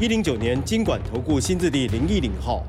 [0.00, 2.64] 一零九年经管投顾新字第零一零号。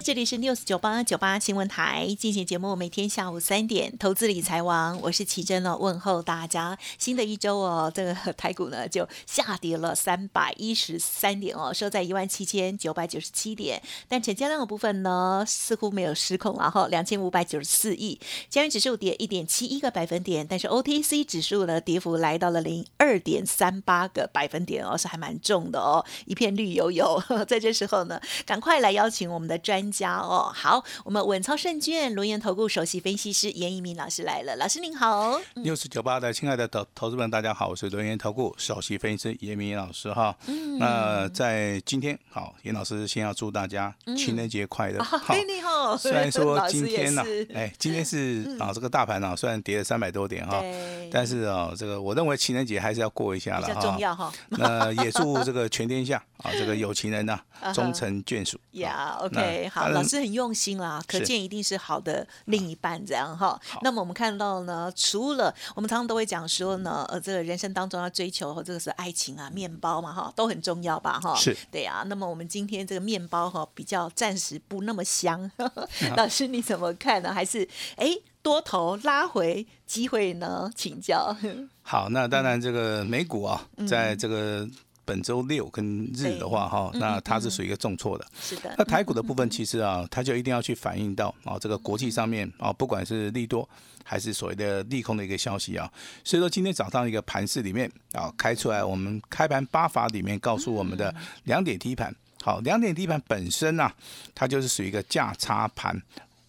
[0.00, 6.78] 这里是 News 九八九八新闻台进行节目，每天下午三点，投资理财王，我是奇珍哦，问候大家。
[6.96, 13.82] 新的一周哦，这个台股呢就下跌了三百一十三点哦，收在一万七千九百九十七点。
[14.08, 18.18] 但成交量的部分呢，似乎没有失控，然后两千五百九十四亿。
[18.48, 27.20] 加元指数跌一点七一个百分点，但是 OTC 指数呢，跌幅来到了零二点三八个百分点哦，是还蛮重的哦，一片绿油油。
[27.48, 35.40] 在这时候呢，赶快来邀请我们的专家哦，好，我们稳操胜券轮研投顾首席分析师严一鸣老师来了，老师您好。
[35.54, 40.36] 六十九八的亲爱的投投资们，大家好，我是轮研投顾首席分析师严明老师哈。
[40.46, 45.02] 嗯，那在今天，好，严老师先要祝大家情人节快乐。
[45.02, 45.96] 好，你好。
[45.98, 47.22] 虽然说今天呢，
[47.54, 50.62] 哎，今天是啊，这个大盘呢虽然跌了三百多点哈，
[51.10, 53.80] 但是啊，这个我认为情人节还是要过一下了哈。
[53.80, 54.32] 重要哈。
[54.50, 57.38] 那也祝这个全天下啊，这个有情人呢
[57.74, 58.58] 终成眷属。
[58.72, 59.77] 呀，OK，好。
[59.88, 63.60] 老师很用心啦，可见一定是好的另一半这样哈。
[63.82, 71.34] 那么我们看到呢，除了我们常常都会讲说呢，呃，这个人生当中要追求这个是爱情啊，面包嘛哈，都很重要吧哈。
[71.36, 72.02] 是，对啊。
[72.06, 75.50] 那么我们今天这个面包哈，比较暂时不那么香。
[76.16, 77.32] 老师你怎么看呢？
[77.32, 80.70] 还是哎多头拉回机会呢？
[80.74, 81.36] 请教。
[81.82, 84.68] 好，那当然这个美股啊，在这个。
[85.08, 88.26] 本周六跟日的话，哈，那它是属于一个重挫的。
[88.38, 88.74] 是的。
[88.76, 93.66] 那台股的部分，其实啊，它就一定要去反映到啊，这个国际上面啊，不管是利多
[94.04, 95.90] 还是所谓的利空的一个消息啊。
[96.22, 101.14] 所以说，今天早上一个盘市里面啊，开出来，我们开盘八法里面告诉我们的
[101.44, 102.14] 两点低盘。
[102.42, 103.90] 好，两点低盘本身啊，
[104.34, 106.00] 它就是属于一个价差盘。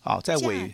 [0.09, 0.74] 好，在尾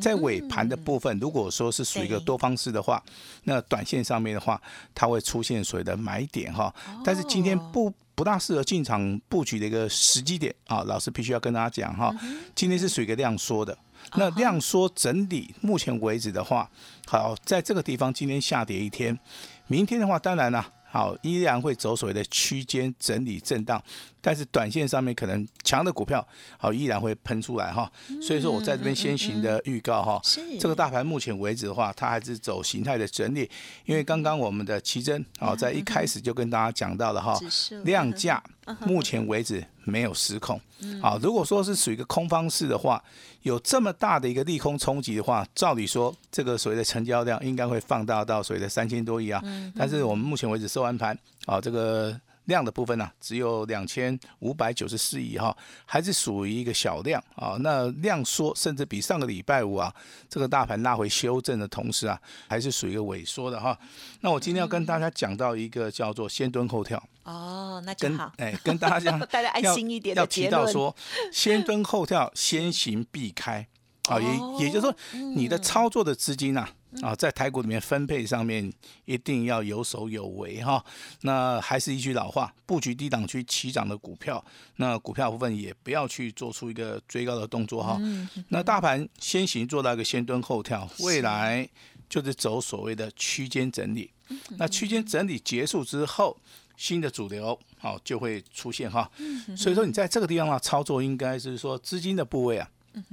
[0.00, 3.02] 在尾盘的部分，如果说是属于一个多方式的话，
[3.42, 4.58] 那短线上面的话，
[4.94, 6.74] 它会出现所谓的买点哈。
[7.04, 12.10] 但是今天不不大适合进场布局的一个时机点啊，老师必须要跟大家讲哈，
[12.54, 13.76] 今天是属于一个量缩的，
[14.14, 16.70] 那量缩整理，目前为止的话，
[17.06, 19.18] 好，在这个地方今天下跌一天，
[19.66, 20.72] 明天的话，当然了。
[20.94, 23.82] 好，依然会走所谓的区间整理震荡，
[24.20, 26.24] 但是短线上面可能强的股票，
[26.56, 27.90] 好依然会喷出来哈。
[28.22, 30.22] 所以说我在这边先行的预告哈，
[30.60, 33.50] 这个大盘目前为止的话，它还是走形态的整理，
[33.86, 37.36] 因为刚刚我们的奇珍啊在一开始就跟大家讲到了哈，
[37.82, 38.40] 量价
[38.86, 40.60] 目前为止没有失控。
[41.02, 43.02] 啊，如果说是属于一个空方式的话，
[43.42, 49.42] 有这么大的一个利空冲击的话，照理说这个所谓的成交量应该会放大到所谓的三千多亿啊。
[49.76, 52.18] 但是我们目前为止收完盘，啊，这个。
[52.46, 55.56] 量的部分呢，只有两千五百九十四亿哈，
[55.86, 57.56] 还是属于一个小量啊。
[57.60, 59.94] 那量缩，甚至比上个礼拜五啊，
[60.28, 63.78] 这个大盘拉回修正的同时啊，还是属于一个萎缩的哈。
[64.20, 70.94] 那我今天要跟大家讲到一个叫做先蹲后跳哦，那就好，哎，跟大家讲， 大家安心一点要提到说，
[71.32, 73.66] 先蹲后跳，先行避开
[74.08, 74.94] 啊，也也就是说，
[75.34, 76.68] 你的操作的资金呐。
[77.02, 78.72] 啊，在台股里面分配上面
[79.04, 80.84] 一定要有守有为哈。
[81.22, 84.44] 那还是一句老话，布局低档区起涨的股票，
[84.76, 88.00] 那股票部分也不要去做出一个追高的动作哈。
[88.48, 91.68] 那大盘先行做到一个先蹲后跳，未来
[92.08, 94.10] 就是走所谓的区间整理。
[94.56, 96.36] 那区间整理结束之后，
[96.76, 99.10] 新的主流好就会出现哈。
[99.56, 102.68] 所以说你在这个地方啊操作，应该是说资金的部位啊，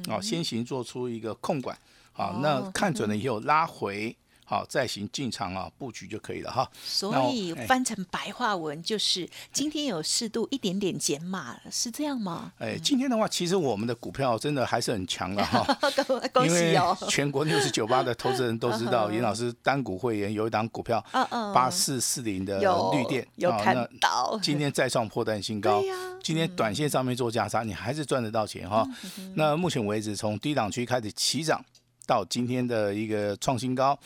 [0.07, 1.77] 啊先行做出一个控管。
[2.13, 4.15] 好，那看准了以后拉回。
[4.51, 6.69] 好，再行进场啊，布局就可以了哈。
[6.83, 12.51] 所以翻成白话文就是今天有适度一点点减码，是这样吗？
[12.59, 15.65] 哎，今天的话，其实我们的股票真的还是很强的哈。
[16.33, 16.97] 恭喜哦！
[17.07, 21.01] 全国六十九八的投资人都知道， 严老师单股会员有一档股票，
[21.53, 22.59] 八四四零的
[22.91, 24.37] 绿电，有看到。
[24.43, 25.81] 今天再创破蛋新高，
[26.21, 28.85] 今天短线上面做价差，你还是赚得到钱哈。
[29.35, 31.63] 那目前为止，从低档区开始起涨。
[32.11, 33.97] 到今天的一个创新高，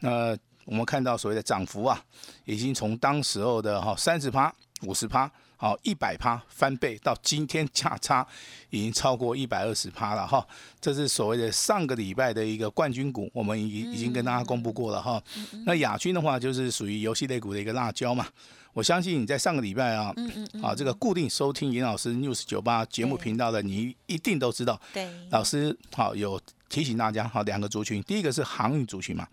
[0.00, 2.04] 那我们看到所谓的涨幅啊，
[2.44, 4.52] 已经从当时候的哈三十趴、
[4.84, 8.26] 五十趴、好一百趴翻倍，到今天价差
[8.70, 10.44] 已经超过一百二十趴了哈。
[10.80, 15.22] 这是所谓的上个礼拜的一个冠军股，我们已已经跟大家公布过了哈。
[15.64, 18.26] 那亚军的话，就是属于游戏类股的一个辣椒嘛。
[18.72, 26.40] 我相信你在上个礼拜啊，嗯嗯嗯，啊，这个固定收听严老师 news 九八节目频道的，你一定都知道，对，老师好有
[26.72, 29.28] 提醒大家，哈两个族群，第一个是航运族群嘛，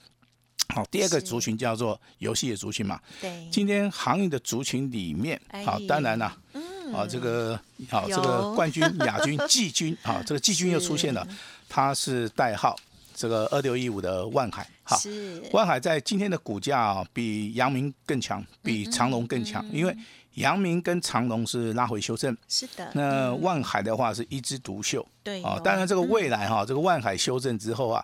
[0.76, 3.00] 好，第二个族群叫做游戏的族群嘛。
[3.22, 6.62] 对，今天航运的族群里面，好哎，当然啦，嗯。
[6.92, 7.58] 啊，这个
[7.88, 11.26] 好，这个冠军、亚军、季军，啊，这个季军又出现了，
[11.70, 12.76] 它是代号
[13.14, 14.98] 这个二六一五的万海，好。
[14.98, 19.96] 是，万海在今天的股价啊，比阳明更强，比长隆更强，因为
[20.34, 25.60] 阳明跟长隆是拉回修正，是的，那万海的话是一枝独秀啊对哦。
[25.64, 28.04] 当然，这个未来哈，这个万海修正之后啊，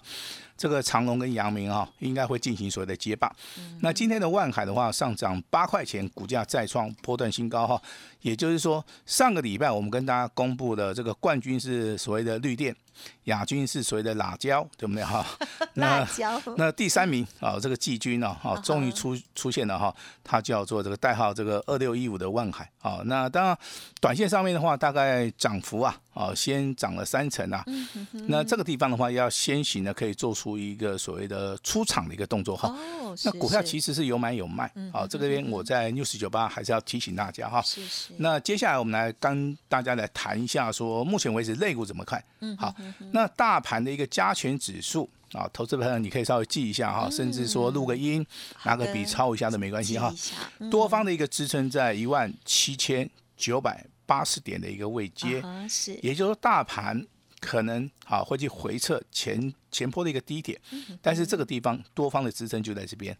[0.57, 3.31] 这个长隆跟阳明啊，应该会进行所谓的接棒。
[3.81, 7.81] 那今天的万海的话，上涨八块钱，股价再创波段新高哈。
[8.21, 12.75] 也就是说，上个礼拜我们跟大家公布的这个冠军是所谓的绿电，
[13.25, 15.23] 亚军是所谓的辣椒，对不对哈？
[15.75, 23.01] 辣那椒，那第三名啊，这个季军呢，哈，终于出出现了哈，它叫做这个代号这个二六一五的万海啊。
[23.05, 23.55] 那当然，
[24.01, 27.63] 短线上面的话，大概涨幅啊，啊，先涨了三成啊。
[28.27, 32.69] 那这个地方的话，要先行呢，可以做出一个所谓的出场的一个动作哈。
[32.69, 37.61] 哦，那股票其实是有买有卖，好，这个边我在 news 九八还是要提醒大家哈。
[37.61, 42.23] 是是，那接下来我们来跟大家来谈一下，说目前为止类股怎么看？
[42.39, 42.73] 嗯好，
[43.11, 48.25] 那大盘的一个加权指数啊，投资朋友你可以稍微记一下哈，甚至说录个音，
[48.63, 50.13] 拿个笔抄一下都没关系哈
[50.71, 57.05] 多方的一个支撑在一万七千九百八十点的一个位阶，啊哈是，也就是说大盘
[57.39, 63.15] 可能啊会去回撤前前坡的一个低点，嗯但是这个地方多方的支撑就在这边。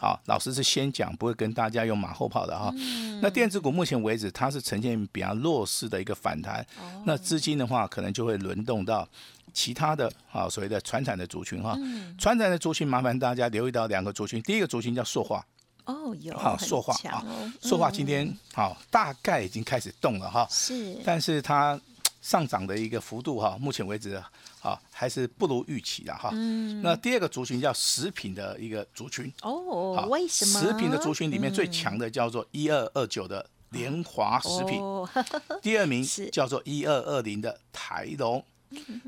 [0.00, 2.72] 好，老师是先讲，不会跟大家用马后炮的哈。
[2.76, 9.08] 嗯那电子股目前为止，它是呈现比较弱势的一个反弹，哦那资金的话，可能就会轮动到
[9.52, 11.74] 其他的啊所谓的传产的族群哈。
[11.78, 15.44] 嗯传产的族群，麻烦大家留意到两个族群，第一个族群叫塑化，
[15.88, 20.46] 哦有好，很塑化啊强哦，塑化今天好大概已经开始动了哈。
[20.50, 21.80] 是，但是它
[22.20, 24.22] 上涨的一个幅度哈，目前为止
[24.60, 26.28] 啊还是不如预期的哈。
[26.32, 35.08] 嗯那第二个族群叫食品的一个族群，哦好，为什么食品的族群里面最强的叫做一二二九的联华食品，哦
[35.62, 38.44] 第二名叫做一二二零的台龙。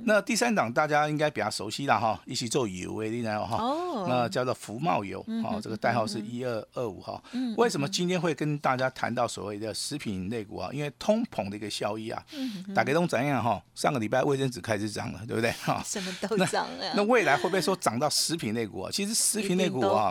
[0.04, 7.22] 那第三档大家应该比较熟悉了哈，一起做油为例呢哈，哦那叫做福茂油，哦，这个代号是一二二五哈。
[7.56, 10.70] 为什么今天会跟大家谈到所谓的食品类股啊？
[10.72, 12.22] 因为通膨的一个效益啊，
[12.74, 13.62] 打给东怎样哈？
[13.74, 15.82] 上个礼拜卫生纸开始涨了，对不对哈？
[15.86, 18.90] 什么都涨啊，那未来会不会说涨到食品类股啊？
[18.90, 20.10] 其实食品类股啊，，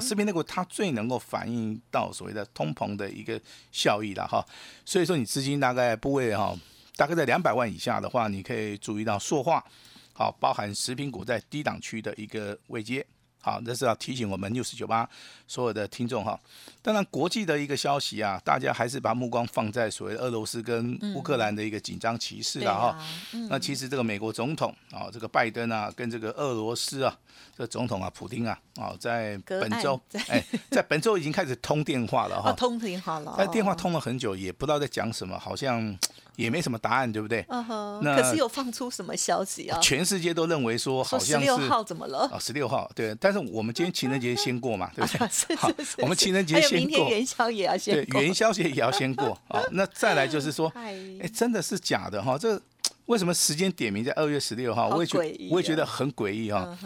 [0.00, 3.40] 食品类股它最能够反映到所谓的通膨的一个
[3.72, 4.44] 效益了哈。
[4.84, 6.54] 所以说你资金大概部位哈，
[6.96, 9.64] 大概在两百万以下的话，你可以注意到塑化，
[10.12, 13.04] 好，包含食品股在低档区的一个位阶。
[13.40, 15.06] 好，这是要提醒我们六四九八
[15.46, 16.40] 所有的听众哈。
[16.80, 22.86] 当然，国际的一个消息啊，大家还是把目光放在所谓俄罗斯跟乌克兰的一个紧张局势对了哈。
[22.86, 27.14] 啊，嗯那其实这个美国总统啊，这个拜登啊，跟这个俄罗斯啊，
[27.54, 32.52] 这个总统啊，普丁啊，啊，在本周在，哎，在本周已经开始通电话了哦，哈。
[32.52, 35.94] 通挺好了，但电话通了很久，也不知道在讲什么，好像
[36.36, 37.44] 也没什么答案，对不对？
[37.48, 39.78] 嗯哼，那可是有放出什么消息啊？
[39.80, 42.28] 全世界都认为说好像是说十六号怎么了？
[42.32, 45.28] 啊，十六号对，但是我们今天情人节先过嘛，对不对？
[45.30, 49.60] 是好是是，我们情人节先过，明天元宵也要先对，过，元宵节也要先过啊。
[49.72, 52.36] 那再来就是说， 哎，真的是假的哈？
[52.36, 52.60] 这
[53.06, 54.88] 为什么时间点名在二月十六号？
[54.88, 55.18] 我也觉
[55.50, 56.76] 我也觉哦得很诡异哈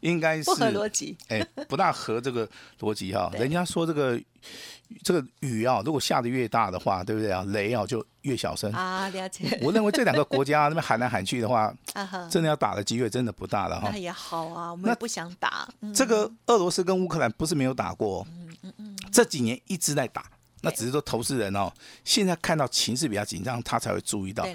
[0.00, 2.48] 应该是不合逻辑，哎，不大合这个
[2.80, 3.30] 逻辑哈。
[3.38, 4.20] 人家说这个
[5.02, 7.44] 这个雨啊，如果下的越大的话，对不对啊？
[7.48, 8.72] 雷啊就越小声。
[8.72, 11.72] 啊，了解，我认为这两个国家那边喊来喊去的话，
[12.30, 13.98] 真的要打的机会真的不大了哈那。
[13.98, 18.26] 也好啊，我们也不想打，嗯这个俄罗斯跟乌克兰不是没有打过哦，
[19.12, 20.24] 这几年一直在打。
[20.68, 21.72] 那只是说投资人哦，
[22.04, 24.46] 现在看到情势比较紧张，他才会注意到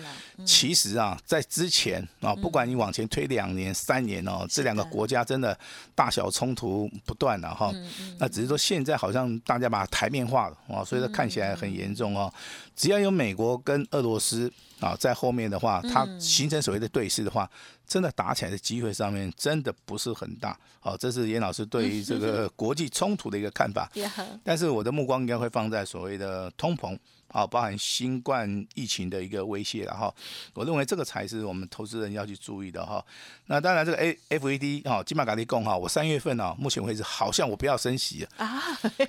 [0.45, 5.57] 其实啊，在之前啊，不管你往前推两年、三年哦，这两个国家真的
[5.95, 7.71] 大小冲突不断了哈。
[7.73, 12.31] 嗯那只是说现在好像大家把台面化了啊，所以说看起来很严重哦。
[12.75, 14.51] 只要有美国跟俄罗斯
[14.83, 17.49] 啊在后面的话，它形成所谓的对峙的话，
[17.87, 20.57] 真的打起来的机会上面真的不是很大。
[20.79, 23.89] 好，这是严老师对于这个国际冲突的一个看法。
[24.43, 26.97] 但是我的目光应该会放在所谓的通膨，
[27.33, 30.13] 啊，包含新冠疫情的一个威胁了哈。
[30.53, 33.03] 我认为这个才是我们投资人要去注意的哈。
[33.47, 38.61] 那当然，这个 A F E D 哈，金马卡利贡哈，我三月份啊，目前为止好像我不要升息，啊，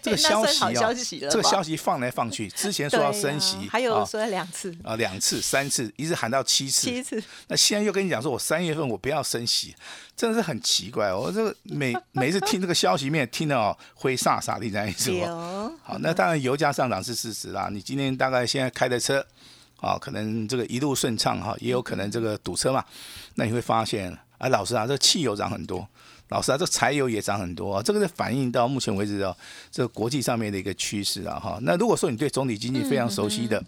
[0.02, 0.72] 这个 消息啊
[1.30, 9.74] 这个消息放来放去，之前说要升息，还有啊说两次、啊两次、三次，一直喊到七次，七次，那现在又跟你讲说，我三三月份我不要升息，
[10.16, 11.12] 真的是很奇怪。
[11.12, 15.10] 我这个每 每次听这个消息面，听得哦灰煞煞的，这样意思？
[15.22, 17.68] 哦，好，那当然油价上涨是事实啦。
[17.70, 19.24] 你今天大概现在开的车，
[19.80, 22.84] 啊，可能这个一路顺畅哈，也有可能这个堵车嘛。
[23.34, 25.86] 那你会发现，啊，老师啊，这汽油涨很多，
[26.28, 27.82] 老师啊，这柴油也涨很多啊。
[27.82, 29.36] 这个是反映到目前为止的
[29.70, 31.58] 这个国际上面的一个趋势啊哈。
[31.62, 33.62] 那如果说你对总体经济非常熟悉的，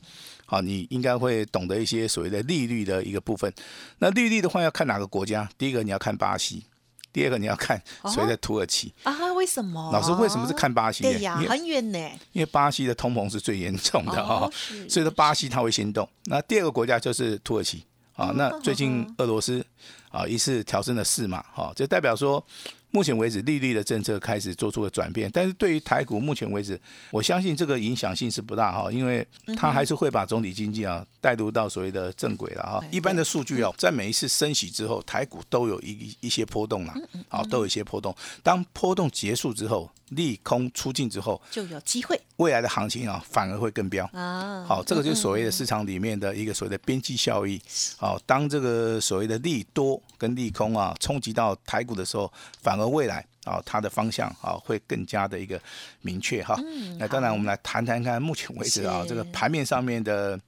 [0.46, 3.52] 好，你应该会懂得一些所谓的利率的一个部分。
[3.98, 5.48] 那利率的话要看哪个国家？
[5.58, 6.64] 第一个你要看巴西，
[7.12, 8.94] 第二个你要看所谓的土耳其。
[9.02, 9.90] 啊，为什么？
[9.92, 11.12] 老师为什么是看巴西呢？
[11.12, 11.98] 对呀，很远呢。
[12.32, 14.52] 因为巴西的通膨是最严重的哈、哦
[14.88, 16.08] 所以说巴西它会先动。
[16.26, 17.84] 那第二个国家就是土耳其
[18.14, 19.64] 啊，那最近俄罗斯
[20.10, 22.42] 啊一次调升了四码，哈、就代表说
[22.96, 25.30] 目前为止利率的政策开始做出了转变。
[25.30, 32.82] 但是对于台股目前为止，我相信这个影响性是不大哈，因为它还是会把总体经济啊带入到所谓的正轨了哈。
[32.90, 36.94] 一般的数据哦，在每一次升息之后，台股都有一一些波动啦，
[37.28, 38.16] 好，都有一些波动。
[38.42, 44.08] 当波动结束之后，利空出尽之后，就有机会未来的行情啊，反而会更飙。
[44.14, 44.64] 啊。
[44.66, 47.60] 好，这个就是所谓的市场里面的一个所谓的边际效益。
[47.98, 55.60] 好，当这个所谓的利多跟利空啊冲击到台股的时候，反而未来啊它的方向啊会更加的一个
[56.02, 56.56] 明确哈。
[56.98, 60.38] 那当然，我们来谈谈看目前为止啊是这个盘面上面的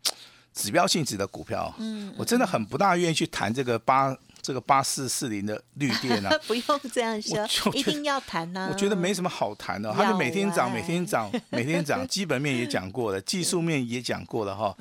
[0.52, 1.72] 指标性质的股票。
[1.78, 4.16] 嗯，我真的很不大愿意去谈这个八
[4.48, 6.34] 这个八四四零的绿电啊。
[6.48, 8.68] 不用这样说一定要谈呐。
[8.72, 14.74] 我觉得没什么好谈的，它就每天涨，每天涨， 每天涨，基本面也讲过了，技术面也讲过了哈。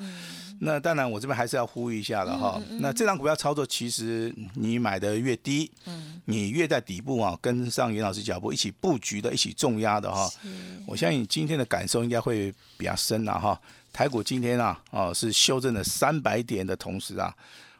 [0.60, 2.60] 那当然，我这边还是要呼吁一下了哈。
[2.80, 5.70] 那这张股票操作，其实你买的越低，
[6.24, 10.28] 你越在底部啊，跟上袁老师脚步一起布局的，一起重压的哈。
[10.86, 13.60] 我相信今天的感受应该会比较深了哈。
[13.92, 17.32] 台股今天啊，哦是修正了三百点的同时啊，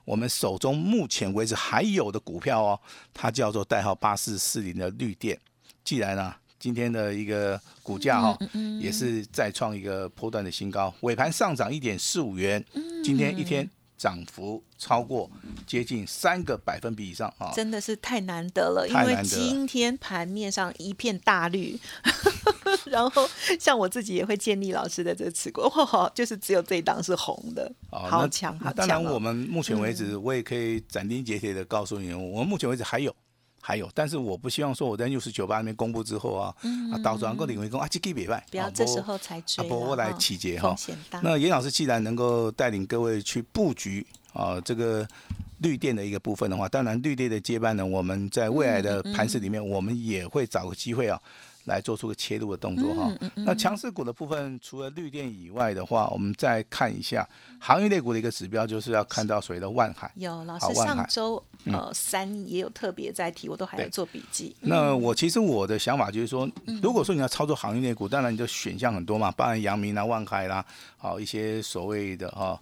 [0.08, 2.80] 我们手中目前为止还有的股票哦，
[3.12, 5.38] 它叫做代号八四四零的绿电。
[5.84, 8.38] 既然呢、今天的一个股价哈、
[8.80, 12.64] 也是再创一个波段的新高，尾盘上涨一点四五元，
[13.04, 15.30] 今天一天涨幅超过
[15.66, 17.52] 接近三个百分比以上啊。
[17.54, 21.78] 真的是太难得了，因为今天盘面上一片大绿，
[22.86, 23.28] 然后
[23.58, 33.14] 像我自己也会建立老师的这个持股，哇，就是只有这一档是红的，好强好那当然，我们目前为止，我也可以斩钉截铁的告诉你，我们目前为止还有。
[33.60, 36.54] 还有，但是我不希望说我在六十九八那边公布之后啊，
[36.92, 40.74] 啊，到时候能够领回工啊，这个别拜，不要啊这时候才追啊不，我来哈起节哈。
[41.22, 45.06] 那严老师既然能够带领各位去布局啊这个
[45.58, 51.20] 绿电的一个部分的话，当然绿电的接班人，我们在未来的盘市里面，我们也会找个机会啊。
[51.68, 53.12] 来做出个切入的动作哈。
[53.36, 57.28] 那强势股的部分，除了绿电以外的话，我们再看一下
[57.60, 60.10] 行业类股的一个指标，就是要看到所谓的万海。
[60.16, 64.56] 有老师上周呃三也有特别在提，我都还有做笔记。
[64.60, 70.64] 那我其实我的想法就是说，嗯如果说你要操作行业类股，当然你就选项很多嘛，包含阳明啦、万海啦，
[70.96, 72.58] 好一些所谓的哈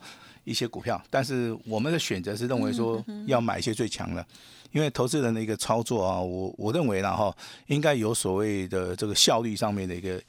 [0.47, 4.27] 一些股票，但是我们的选择是认为说嗯要买一些最强的。
[4.73, 7.35] 因为投资人的一个操作啊，我我认为啦哈，
[7.69, 10.21] 应该有所谓的这个效率上面的一个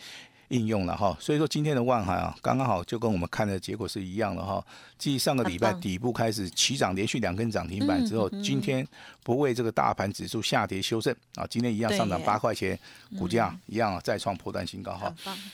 [0.49, 4.65] 应用了哈，所以说今天的万海啊，刚刚好就跟我们看的结果是一样的哈。
[4.97, 8.87] 继上个礼拜底部开始起涨，连续两根涨停板之后，今天
[9.23, 12.79] 不为这个大盘指数下跌修正啊，今天一样上涨八块钱，
[13.17, 15.13] 股价一样啊再创破断新高哈。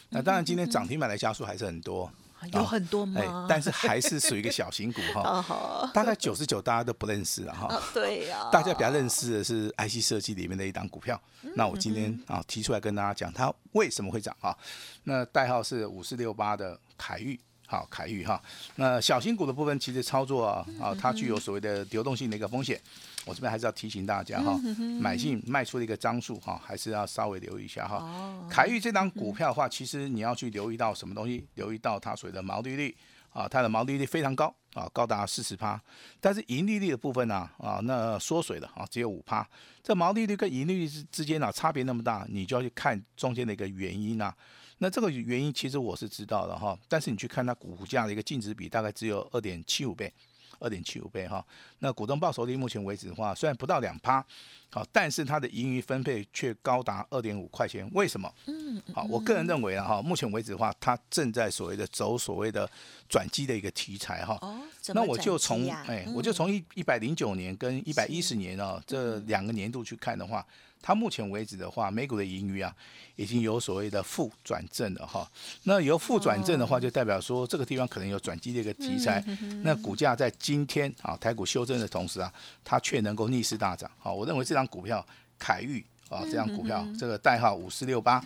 [0.09, 2.11] 那当然今天涨停板的家数还是很多，
[2.51, 7.67] 有很多哎吗？，但是还是属于一个小型股 哈，大概九十九大家都不认识了哈。
[7.67, 11.19] 啊，对呀，大家比较认识的是 IC 设计里面的一档股票。
[11.55, 14.55] 那我今天啊提出来跟大家讲，它为什么会涨啊？
[15.03, 17.39] 那代号是五四六八的凯域。
[17.73, 18.39] 好，凯域哈，
[18.75, 22.79] 那小型股的部分其实操作啊，啊，它具有所谓的流动性的一个风险，
[23.25, 24.55] 我这边还是要提醒大家哈，
[25.01, 28.47] 买进卖出的一个张数哈，还是要稍微留意一下哈。
[28.47, 31.47] 凯域这张股票的话，其实你要去留意到什么东西？
[31.55, 32.95] 留意到它所谓的毛利率
[33.31, 35.81] 啊，它的毛利率非常高啊，高达四十趴，
[36.21, 39.43] 但是盈利率的部分呢啊，那缩水了啊，只有五趴。
[39.81, 44.31] 这毛利率跟盈利率之之间啊差别那么大，你就要去看中间的一个原因啊。
[44.77, 50.11] 那这个原因其实我是知道的哈，但是你去看它股价的一个净值比，大概只有二点七五倍。
[50.59, 51.45] 二点七五倍哈，
[51.79, 54.25] 那股东报酬率目前为止的话，虽然不到两趴，
[54.69, 58.33] 好，但是它的盈余分配却高达二点五块钱，为什么？
[58.45, 62.69] 嗯，好，我个人认为啊哈，目前为止的话，它正在所谓的走所谓的
[63.09, 64.37] 转机的一个题材哈。
[64.41, 70.45] 哦，怎那我就从哎，嗯我就从一一百零九年跟一百一十年啊这两个年度去看的话，
[70.85, 72.75] 它目前为止的话，美股的盈余啊，
[73.15, 75.25] 已经有所谓的负转正了哈。
[75.63, 79.23] 那由负转正的话，就代表说这个地方可能有转机的一个题材。
[79.63, 82.31] 那股价在今天啊，台股修正的同时啊，
[82.65, 83.89] 它却能够逆势大涨。
[83.97, 85.03] 好，我认为这张股票
[85.39, 88.21] 凯域啊，这张股票这个代号五四六八，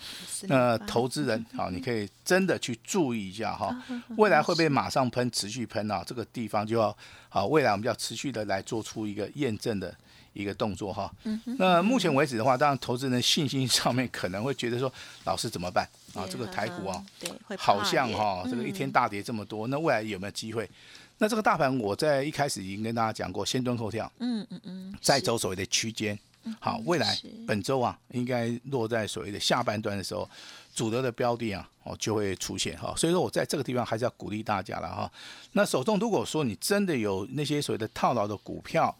[0.48, 3.72] 那投资人啊，你可以真的去注意一下哈，
[4.18, 6.04] 未来会不会马上喷，持续喷啊？
[6.04, 6.98] 这个地方就要
[7.30, 9.96] 啊，未来我们要持续的来做出一个验证的。
[10.38, 11.12] 一个动作哈，
[11.58, 14.92] 那目前为止的话，当然投资人信心上面可能会觉得说，
[15.24, 15.88] 老师怎么办？
[16.14, 16.28] 啊？
[16.30, 20.70] 这个台股啊，对，好像哈，这个一天大跌这么多，那未来有没有机会？
[21.18, 26.18] 那这个大盘我在一开始已经跟大家讲过，先蹲后跳，嗯嗯嗯，再走所谓的区间，
[26.60, 27.18] 好，未来
[27.48, 30.30] 本周啊，应该落在所谓的下半段的时候，
[30.76, 35.12] 主流的标的啊，哦就会出现哈，所以说我在这个地方还是要鼓励大家了哈。
[35.54, 38.96] 那手中如果说你真的有那些所谓的套牢的股票，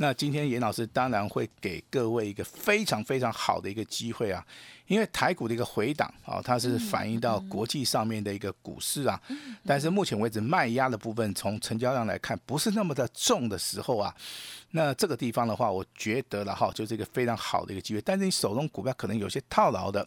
[0.00, 4.44] 那今天严老师当然会给各位一个非常非常好的一个机会啊，
[4.86, 9.20] 因为台股的一个回档啊，它是反映到国际上面的一个股市啊，
[9.66, 14.14] 但是目前为止卖压的部分从成交量来看不是那么的重的时候啊，
[14.70, 18.00] 那这个地方的话，我觉得了哈，就是一个非常好的一个机会。
[18.02, 20.06] 但是你手中股票可能有些套牢的，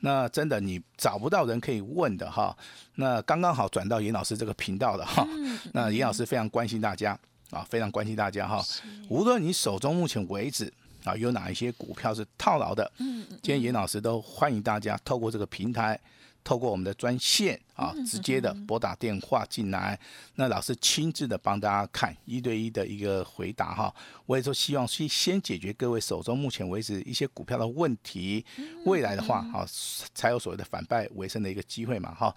[0.00, 2.54] 那真的你找不到人可以问的哈，
[2.96, 5.26] 那刚刚好转到严老师这个频道的哈，
[5.72, 7.18] 那严老师非常关心大家。
[7.52, 8.64] 啊，非常关心大家哈。
[9.08, 10.72] 无论你手中目前为止
[11.04, 16.00] 啊有哪一些股票是套牢的，嗯，今天严老师都欢迎大家透过这个平台，
[16.42, 19.98] 透过我们的专线啊，直接的拨打电话进来，
[20.36, 23.94] 那老师亲自的帮大家看一对一的一个回答哈。
[24.24, 28.42] 我也说希望先先解决各位手中目前为止一些股票的问题，
[28.86, 29.68] 未来的话啊
[30.14, 32.34] 才有所谓的反败为胜的一个机会嘛哈。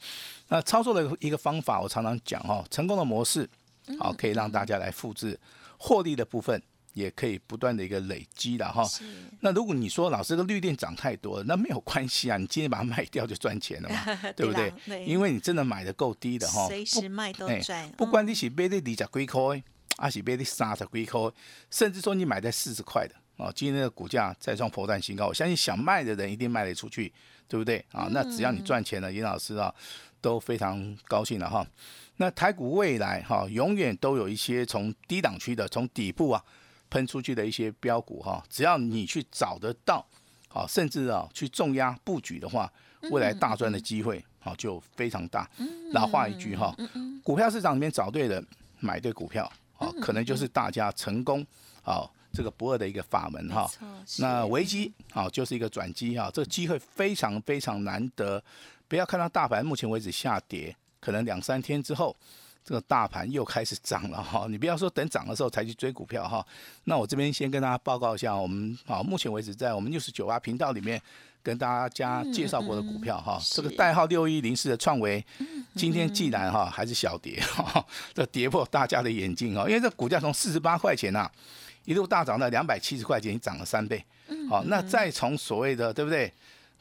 [0.50, 3.50] 那操作的一个方法，我常常讲哈，成功的模式。
[4.00, 5.40] 好，可以让大家来复制
[5.78, 6.62] 获利的部分，
[6.94, 8.84] 也可以不断的一个累积的哈。
[9.42, 14.74] 那如果你说老师个绿电涨太多了，那没有关系啊，你今天把它卖掉就赚钱了嘛， 对不对？
[15.06, 17.90] 因为你真的买的够低的哈，随时卖都赚。
[17.92, 19.64] 不管你是买的二十几块，
[19.98, 21.32] 还是买的三十几块，
[21.70, 27.14] 甚至说你买在四十块的哦，今天的股价再创破断新高，我相信想卖的人一定卖得出去，
[27.48, 28.08] 对不对啊？
[28.12, 29.74] 那只要你赚钱了，严老师啊
[30.22, 31.66] 都非常高兴了哈。
[32.18, 36.42] 那台股未来哈，永远都有一些从低档区的、从底部啊
[36.90, 40.06] 喷出去的一些标股哈，只要你去找得到，
[40.48, 42.72] 好，甚至啊去重压布局的话，
[43.12, 45.50] 未来大赚的机会好就非常大。
[45.92, 46.74] 老话一句哈，
[47.22, 48.46] 股票市场里面找对人，
[48.80, 51.46] 买对股票，啊，可能就是大家成功
[51.84, 53.70] 啊这个不二的一个法门哈。
[54.20, 58.42] 那危机啊就是一个转机哈，这个机会非常非常难得，
[58.96, 60.74] 不要看到大盘目前为止下跌。
[61.02, 62.16] 可能两三天之后，
[62.64, 64.48] 这个大盘又开始涨了哈。
[64.50, 66.44] 你不要说等涨的时候才去追股票哈。
[66.86, 71.00] 那我这边先跟大家报告一下，我们啊目前为止在我们六十九啊频道里面
[71.44, 73.38] 跟大家介绍过的股票哈。
[73.52, 75.22] 这个代号六一零四的创维，
[75.76, 79.68] 今天既然哈还是小跌 哈，这跌破大家的眼镜哈。
[79.68, 81.30] 因为这股价从四十八块钱呐
[81.84, 84.02] 一路大涨到两百七十块钱，涨了三倍。
[84.50, 86.32] 好，那再从所谓的对不对？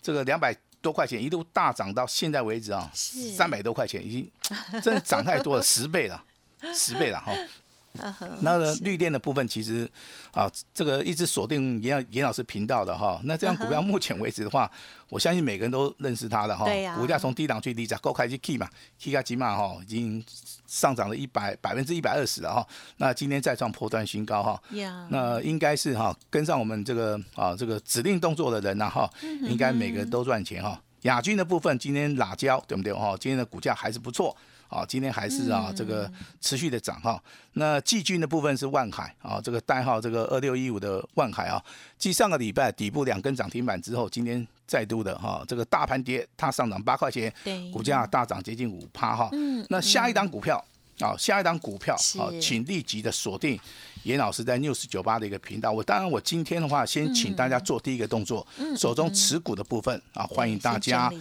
[0.00, 0.57] 这个两百。
[0.85, 4.31] 多块钱一度大涨到现在为止啊，三百多块钱已经
[4.83, 6.23] 真的涨太多了，十倍了，
[6.75, 7.33] 十倍了哈。
[8.40, 9.88] 那个绿电的部分，其实
[10.33, 13.20] 啊，这个一直锁定严严老师频道的哈。
[13.24, 14.68] 那这样股票目前为止的话，
[15.09, 16.66] 我相信每个人都认识它的哈。
[16.96, 20.24] 股价从低档去低价高开去 key 嘛，key 价起码哈已经
[20.66, 22.66] 上涨了一百百分之一百二十了哈。
[22.96, 24.61] 那今天再创破断新高哈。
[25.11, 29.09] 那应该是哈跟上我们这个啊这个指令动作的人呐哈，
[29.42, 30.80] 应该每个人都赚钱哈。
[31.02, 33.16] 亚军的部分今天辣椒对不对哈？
[33.20, 34.37] 今天的股价还是不错。
[34.68, 37.22] 啊，今天还是啊，这个持续的涨哈。
[37.55, 41.62] 那季军的部分是万海啊，这个代号这个二六一五的万海啊，
[41.98, 47.33] 继上个礼拜底部两根涨停板之后，今天再度的哈，这个大盘跌，它上涨八块钱，
[47.72, 49.29] 股价大涨接近五趴哈。
[49.33, 50.64] 嗯，那下一档股票。
[51.00, 53.59] 好，下一档股票，好，请立即的锁定
[54.04, 55.72] 严老师在 news 九八的一个频道。
[55.72, 61.12] 我当然，我今天的话，先请大家做第一个动作，手中持股的部分啊，欢迎大家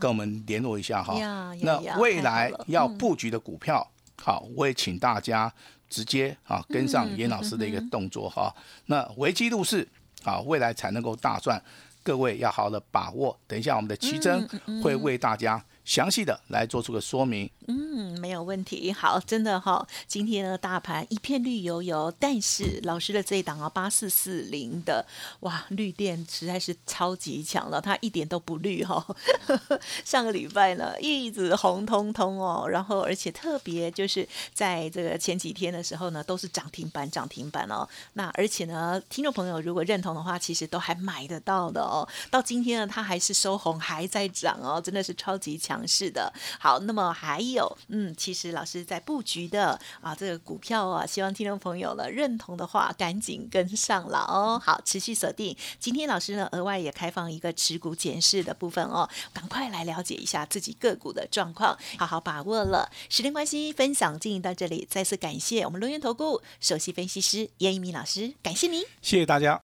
[0.00, 1.14] 跟我们联络一下哈。
[1.60, 3.86] 那未来要布局的股票，
[4.16, 5.52] 好，我也请大家
[5.90, 8.54] 直接啊跟上严老师的一个动作哈。
[8.86, 9.86] 那危机入市，
[10.24, 11.62] 啊，未来才能够大赚，
[12.02, 13.38] 各位要好好的把握。
[13.46, 14.48] 等一下，我们的奇珍
[14.82, 15.62] 会为大家。
[15.84, 18.90] 详细的来做出个说明，嗯，没有问题。
[18.90, 25.04] 好，真的哈、今天的大盘一片绿油油，但是老师的这一档啊八四四零的
[25.40, 29.06] 哇绿电实在是超级强了，它一点都不绿哈、
[30.02, 37.86] 上个礼拜呢一直红彤彤哦，然后而且特别就是在这个前几天的时候呢都是涨停板涨停板哦。
[38.14, 42.08] 那而且呢，听众朋友如果认同的话，其实都还买得到的哦。
[42.30, 46.32] 到今天呢，它还是收红，还在涨哦，真的是超级强势的。
[46.58, 47.57] 好，那么还有，
[47.88, 54.60] 嗯，其实老师在布局的啊，这个股票啊，希望听众朋友呢认同的话，赶紧跟上了哦。
[54.62, 55.56] 好，持续锁定。
[55.78, 62.90] 今天老师呢，额外也开放一个持股检视的部分哦，赶快来了解一下自己个股的状况，好好把握了。
[63.08, 68.82] 时间关系，分享进行到这里，再次感谢我们龙源投顾首席分析师严一鸣老师，感谢您。
[69.00, 69.60] 谢谢大家。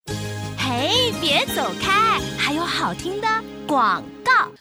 [0.58, 3.26] 嘿，别走开，还有好听的
[3.66, 4.04] 广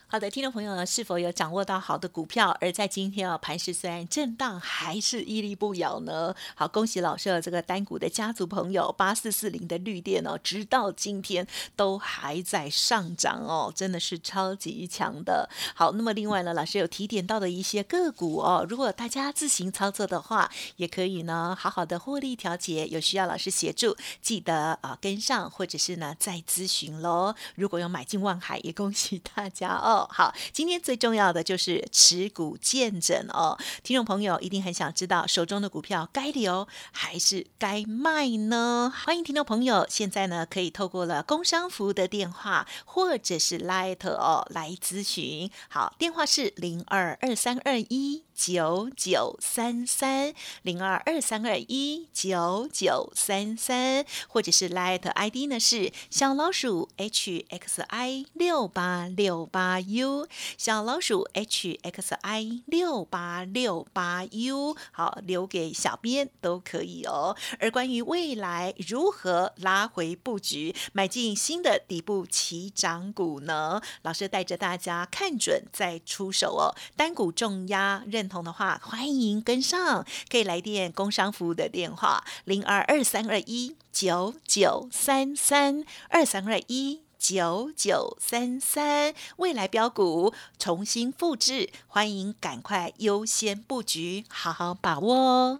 [0.07, 2.55] 好的，听众朋友呢，是否有掌握到好的股票？
[2.59, 6.35] 而在今天啊，盘石虽然震荡，还是屹立不摇呢？
[6.55, 15.49] 好，恭喜老师的这个单股的家族朋友，八四四零的绿电哦，直到今天都还在上涨哦，真的是超级强的。
[15.75, 22.87] 好，那么另外呢，老师有提点到的一些个股哦，如果大家自行操作的话，也可以呢，好好的获利调节。
[22.87, 27.35] 有需要老师协助，记得啊跟上，或者是呢再咨询喽。
[27.55, 30.07] 如果有买进望海，也恭喜大家哦。
[30.11, 33.57] 好，今天最重要的就是持股见证哦。
[33.83, 38.93] 听众朋友一定很想知道，手中的股票该留还是该卖呢？
[39.05, 45.49] 欢迎听众朋友现在呢可以透过了工商服务的电话或者是 Light 哦来咨询。
[45.69, 48.23] 好，电话是零二二三二一。
[48.39, 60.25] 九九三三零二二三二一九九三三，或者是 Light ID 呢是小老鼠 H X I 六八六八 U
[60.57, 67.35] 小老鼠 H X I 六八六八 U，好留给小编都可以哦。
[67.59, 73.81] 而关于未来如何拉回布局，买进新的底部起涨股呢？
[74.03, 87.01] 老师带着大家看准再出手哦，单股重压认同的话，欢迎跟上，可以来电工商服务的电话零二二三二一九九三三二三二一。
[87.19, 95.59] 九九三三，未来标股重新复制，欢迎赶快优先布局，好好把握哦。